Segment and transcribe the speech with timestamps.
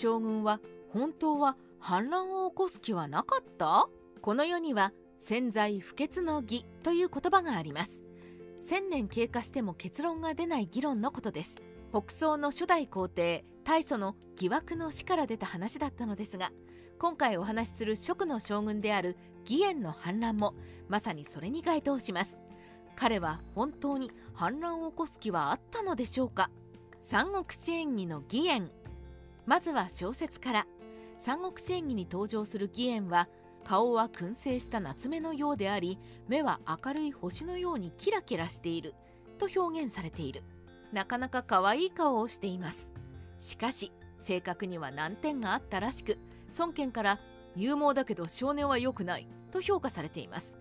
[0.00, 0.60] 将軍は
[0.94, 3.86] 本当は反乱を起こす気はなかった？
[4.22, 8.00] この世には潜在不潔の義という言葉があります。
[8.62, 11.56] 千年経過しても結論が出ない議論のことです。
[11.92, 16.50] 北宋の初代皇帝大祖の疑惑の死から出た話だったのですが
[16.98, 20.54] 今回お話しする蜀の将軍である義円の反乱も
[20.88, 22.38] まさにそれに該当します。
[22.96, 26.48] 彼は本当に反乱を起こす気はあったのでしょうか？
[27.02, 28.70] 三国志演義の義円
[29.50, 30.66] まずは小説から。
[31.18, 33.28] 三国志演義に登場する義円は
[33.64, 38.94] 顔は燻製した夏目のようであり目は明るい星のようにキラキラしている
[39.38, 40.44] と表現されている。
[40.92, 42.92] なかなか可愛い顔をしています。
[43.40, 43.90] しかし
[44.20, 46.16] 性格には難点があったらしく
[46.56, 47.18] 孫権から
[47.56, 50.56] 勇猛だけど少年は良くないと評価されています。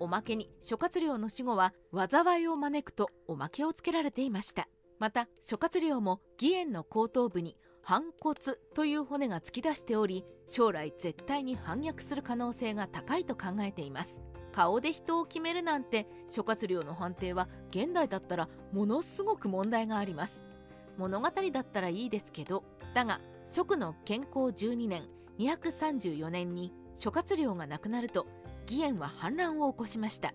[0.00, 4.66] おまけに諸葛亮の死後は災いを招くとおまけをつけられていました。
[4.98, 8.34] また諸葛亮も義援の後頭部に反骨
[8.74, 14.22] という骨が突き出しており将来絶対に反逆する可能性が高いと考えています。
[14.52, 20.46] 顔で人を決めるなんて諸葛亮の判定は現代だったらものすごく問題があります。
[20.96, 25.02] 物語だったらいいですけどだが蜀の健康12年
[25.38, 28.26] 234年に諸葛亮が亡くなると
[28.66, 30.32] 義援は反乱を起こしました。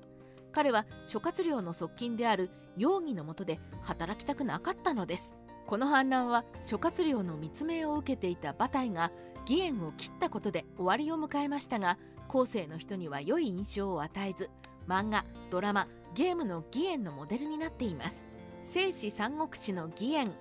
[0.51, 5.33] 彼は諸葛亮の側近である容疑のもとで働きたくなかったのです。
[5.69, 9.11] この反乱は諸葛亮の密命を受けていた馬隊が
[9.47, 14.49] 義援を切ったことで終わりを迎えましたが後世の人には良い印象を与えず
[14.87, 18.27] 漫画ドラマゲームの義援のモデルになっています。
[18.63, 20.33] 聖史三国志の義援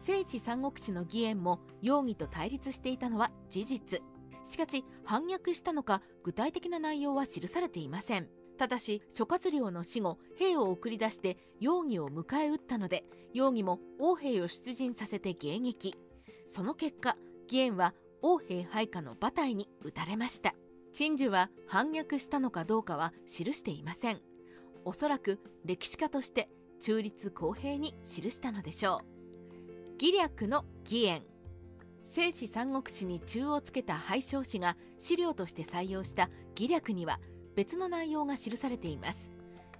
[0.00, 4.00] 聖史三国志の義援も容疑と対立していたのは事実。
[4.44, 8.28] しかし反逆したのか具体的な内容は記されていません。
[8.58, 15.94] ただし諸葛亮の死後兵を送り出して容疑を迎え撃ったので容疑も王兵を出陣させて迎撃。
[16.46, 20.54] その結果義援は王兵配下の馬隊に撃たれました。
[20.92, 24.20] 陳寿は反逆したのかどうかは記していません。
[24.84, 26.48] おそらく歴史家として
[26.80, 29.94] 中立公平に記したのでしょう。
[30.00, 31.22] 義略の義援
[32.04, 37.20] 聖史三国志に中をつけた廃将士が資料として採用した義略には
[37.58, 39.32] 別の内容が記されています。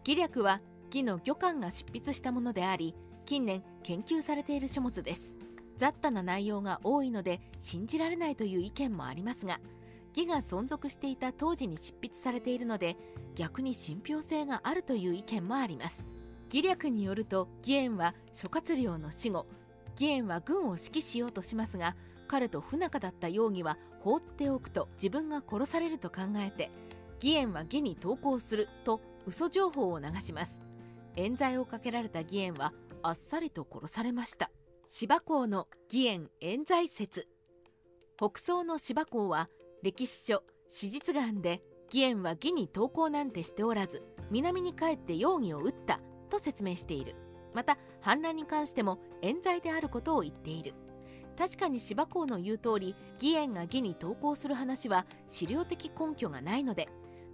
[0.05, 5.37] 義略は義の魚官が執筆したものであり近年研究されている書物です。
[5.77, 9.61] 雑多な内容が多いので信じられないという意見もありますが
[10.09, 12.97] 義が存続していた当時に執筆されているので
[13.37, 16.05] 逆に信憑性があるという意見もあります。
[16.53, 19.47] 義略によると義援は諸葛亮の死後
[19.93, 21.95] 義援は軍を指揮しようとしますが
[22.27, 26.73] 彼と不仲だった容疑は放っておくと自分が殺されると考えて
[27.23, 30.61] 義援は義に投降すると嘘情報を流します。
[31.17, 34.51] 冤罪をかけられた義援はあっさりと殺されました。
[34.89, 37.29] 芝公の義援冤罪説。
[38.17, 39.49] 北宋の芝公は
[39.83, 41.63] 歴史書史実眼で
[41.93, 47.17] 義援は義に投降なんてしておらず南に帰って容疑を打ったと説明している。
[47.55, 50.75] また反乱に関しても冤罪であることを言っている。
[51.37, 56.89] 確かに芝公の言う通り義援が義に投降する話は資料的根拠がないので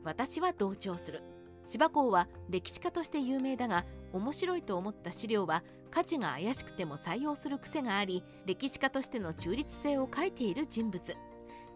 [0.04, 1.22] 私は同調する。
[1.66, 11.16] 芝公は歴史家として有名だが面白いと思った資料は価値が怪しくても採用する癖があり歴史家としての中立性を書いている人物。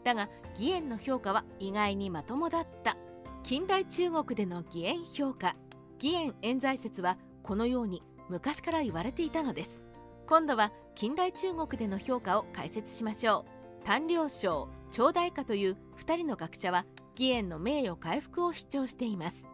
[0.05, 2.97] だが義援の評価は意外にまともだった。
[3.43, 5.57] 近代中国での義援評価。
[6.01, 9.83] 義援冤罪説はこのように昔から言われていたのです。
[10.27, 13.47] 今度は近代中国での評価を解説しましょ
[13.83, 13.85] う。
[13.85, 16.85] 丹領賞長大家という2人の学者は
[17.19, 19.49] 義援の名誉回復を主張しています。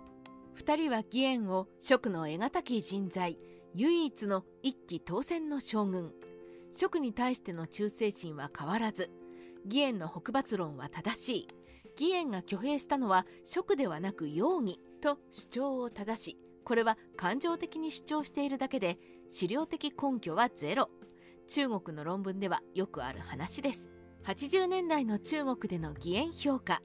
[0.58, 3.38] 2人は義援を蜀の得難き人材
[3.74, 6.12] 唯一の一騎当選の将軍。
[6.70, 9.10] 蜀に対しての忠誠心は変わらず
[9.64, 11.48] 義援の北伐論は正しい。
[11.98, 18.98] 義援が挙兵したのは蜀ではなく容疑と主張を正しこれは感情的に主張しているだけで
[19.30, 20.90] 資料的根拠はゼロ。
[21.48, 23.90] 中国の論文ではよくある話です。
[24.24, 26.82] 80年代の中国での義援評価。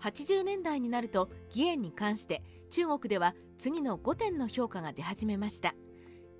[0.00, 5.74] 80年代になると義援に関して中国では次の5点の評価が出始めました。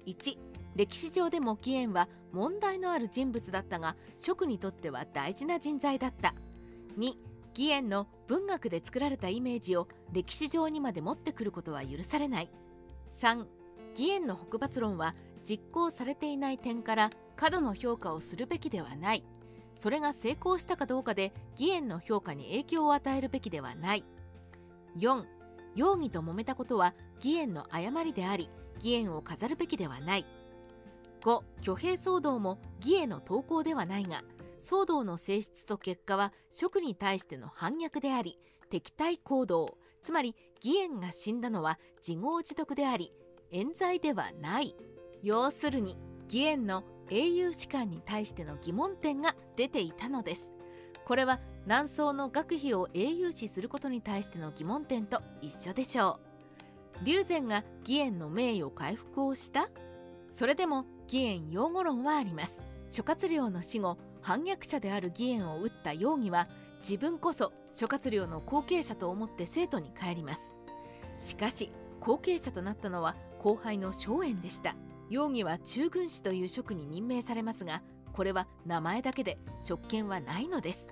[0.07, 0.39] 1
[0.77, 6.35] 歴史上でも義援は問題のある人物だったが職にとっては大事な人材だった。
[6.99, 7.15] 2
[7.59, 12.51] 義援の文学で作られたイメージを歴史上にまで持ってくることは許されない。
[13.19, 13.47] 3
[13.99, 15.15] 義援の北伐論は
[15.49, 19.25] 実行されていない点から過度の評価をするべきではない。
[19.77, 24.05] それが成功したかどうかで義援の評価に影響を与えるべきではない。
[24.99, 25.25] 4
[25.75, 30.27] 容疑と揉めたことは義援の誤りであり義援を飾るべきではない。
[31.23, 34.23] 5挙兵騒動も義への投稿ではないが
[34.59, 38.39] 騒動の性質と結果は職に対しての反逆であり
[38.71, 43.13] 敵対行動つまり義援が死んだのは自業自得であり
[43.51, 44.75] 冤罪ではない。
[45.23, 50.51] 要するに義援の英雄士官に対しての疑問点が出ていたのです。
[51.05, 56.21] これは南宋の学費を英雄視することに対しての疑問点と一緒でしょ
[57.03, 57.05] う。
[57.05, 59.69] 龍禅が義援の名誉回復をした？
[60.35, 62.61] それでも義援擁護論はあります。
[62.91, 66.49] 諸葛亮の死後反逆者である義援を撃った容疑は
[66.81, 70.53] 自分こそ諸葛亮の後継者と思って生徒に帰ります。
[71.19, 71.71] しかし
[72.01, 74.75] 後継者となったのは後輩の松園でした。
[75.11, 77.83] 容疑は中軍師という職に任命されますが
[78.13, 80.89] これは名前だけで職権はないのです。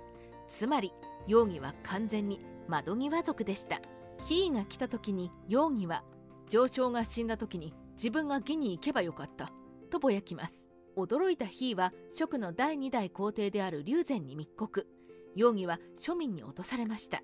[0.47, 0.93] つまり
[1.27, 3.81] 容疑は完全に窓際族でした。
[4.27, 6.03] ヒーが来た時に容疑は
[6.49, 9.51] 上昇が死んだ時に自分が義に行けばよかった。
[9.89, 10.53] とぼやきます。
[10.95, 14.87] 驚いたヒーは職の第2代皇帝である龍禅に密告。
[15.35, 17.23] 容疑は庶民に落とされました。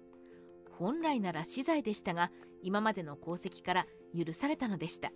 [0.79, 2.31] 本来なら死罪でしたが
[2.63, 3.85] 今までの功績から
[4.17, 5.11] 許されたのでした。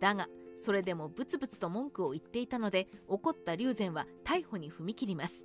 [0.00, 0.28] だが
[0.58, 5.44] それでもブツブツと文句を言っていたので怒った龍禅は逮捕に踏み切ります。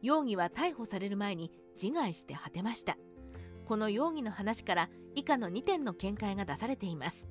[0.00, 1.50] 容疑は逮捕される前に
[1.80, 2.96] 自害して果てました。
[3.66, 7.26] この容疑の話から以下の2点の見解が出されています。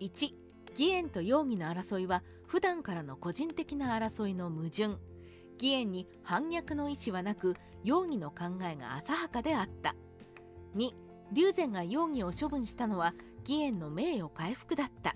[0.00, 0.32] 1
[0.70, 4.98] 義援と容疑の争いは普段からの個人的な争いの矛盾。
[5.54, 9.94] 義援に反逆の意思はなく容疑の考えが浅はかであった。
[10.76, 10.92] 2
[11.32, 15.14] 龍禅が容疑を処分したのは義援の名誉回復だった。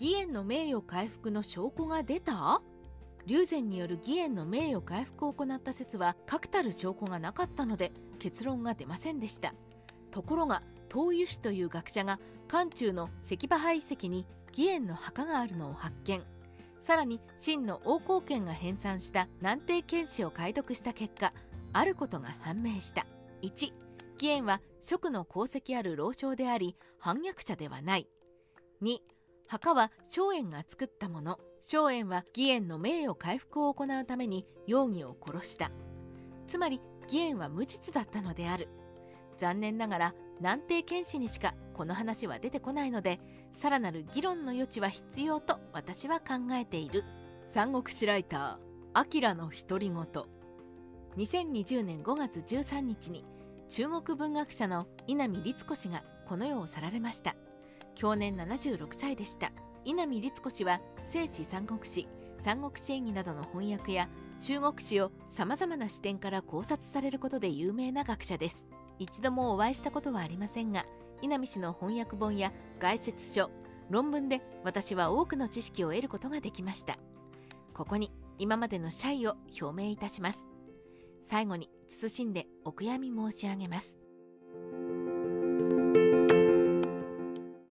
[0.00, 2.62] 義援の名誉回復の証拠が出た？
[3.26, 9.52] 龍禅による義援の名誉回復を行った説は確たる証拠がなかったので結論が出ませんでした。
[10.10, 12.18] ところが東油氏という学者が
[12.48, 14.24] 漢中の石馬廃遺跡に
[14.56, 16.22] 義援の墓があるのを発見。
[16.80, 21.34] さらに秦の王侯権が編纂した南帝剣士を解読した結果
[21.74, 23.06] あることが判明した。
[23.42, 23.50] 1
[24.14, 28.08] 義援は職の功績ある老将であり反逆者ではない。
[28.80, 28.96] 2
[29.50, 31.40] 墓は松園が作ったもの。
[31.60, 35.72] 松園は義援の名誉回復を行うために容疑を殺した。
[36.46, 38.68] つまり義援は無実だったのである。
[39.38, 43.18] 残念ながら南帝剣士にしかこの話は出てこないので
[43.50, 47.02] さらなる議論の余地は必要と私は考えている。
[47.48, 48.56] 三国志ライター
[48.94, 49.96] 「アキラの独り言」
[51.18, 53.24] 2020年5月13日に
[53.68, 57.34] 中国文学者の稲見律子氏がこの世を去られました。
[58.00, 59.52] 去年76歳でした。
[59.84, 62.08] 稲見律子氏は聖史三国志
[62.38, 64.08] 三国志演義などの翻訳や
[64.40, 68.64] 中国史をさまざまな視点から考察されることで有名な学者です。
[68.98, 70.86] 一度もお会いしたことはありませんが
[71.20, 73.50] 稲見氏の翻訳本や概説書
[73.90, 76.98] 論文で私は多くの知識を得ることができました。
[77.74, 80.46] ここに今までの謝意を表明いたします。
[81.28, 83.99] 最後に謹んでお悔やみ申し上げます。